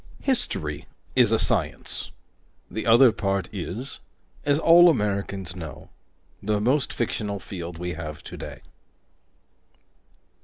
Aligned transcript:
History 0.23 0.87
is 1.15 1.31
a 1.31 1.37
science; 1.37 2.09
the 2.71 2.87
other 2.87 3.11
part 3.11 3.47
is, 3.53 3.99
as 4.43 4.57
all 4.57 4.89
Americans 4.89 5.55
know, 5.55 5.91
the 6.41 6.59
most 6.59 6.91
fictional 6.91 7.37
field 7.39 7.77
we 7.77 7.91
have 7.91 8.23
today. 8.23 8.61